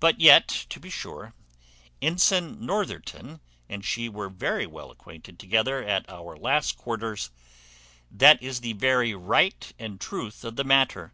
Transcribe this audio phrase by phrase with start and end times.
[0.00, 1.34] But yet, to be sure,
[2.00, 7.28] Ensign Northerton and she were very well acquainted together at our last quarters;
[8.10, 11.12] that is the very right and truth of the matter.